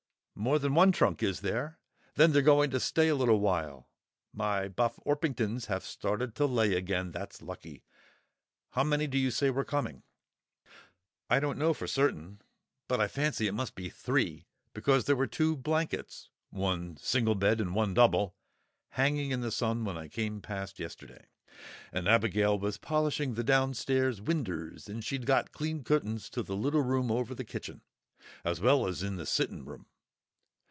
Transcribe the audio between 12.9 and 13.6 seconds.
I fancy it